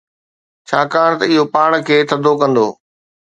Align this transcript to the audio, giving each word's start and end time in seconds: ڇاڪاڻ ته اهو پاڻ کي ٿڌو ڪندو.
ڇاڪاڻ 0.67 1.09
ته 1.19 1.25
اهو 1.31 1.43
پاڻ 1.53 1.71
کي 1.87 1.97
ٿڌو 2.09 2.33
ڪندو. 2.41 2.67